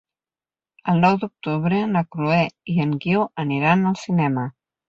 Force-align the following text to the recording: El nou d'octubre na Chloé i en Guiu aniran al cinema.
El 0.93 1.01
nou 1.03 1.17
d'octubre 1.25 1.83
na 1.91 2.03
Chloé 2.15 2.41
i 2.77 2.81
en 2.87 2.99
Guiu 3.05 3.29
aniran 3.45 3.89
al 3.95 4.03
cinema. 4.09 4.49